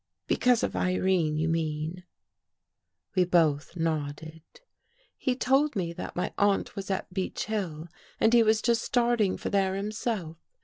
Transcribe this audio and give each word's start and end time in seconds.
"Because 0.27 0.63
of 0.63 0.75
Irene, 0.75 1.37
you 1.37 1.47
mean." 1.47 2.05
We 3.13 3.23
both 3.23 3.75
nodded." 3.75 4.41
He 5.15 5.35
told 5.35 5.75
me 5.75 5.93
that 5.93 6.15
my 6.15 6.33
aunt 6.39 6.75
was 6.75 6.89
at 6.89 7.13
Beech 7.13 7.45
Hill 7.45 7.87
and 8.19 8.33
he 8.33 8.41
was 8.41 8.63
just 8.63 8.81
starting 8.81 9.37
for 9.37 9.51
there 9.51 9.75
himself. 9.75 10.37